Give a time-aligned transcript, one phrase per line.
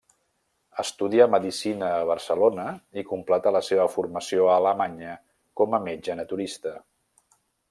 [0.83, 2.65] Estudià medicina a Barcelona
[3.01, 5.15] i completà la seva formació a Alemanya
[5.63, 6.79] com a metge naturista.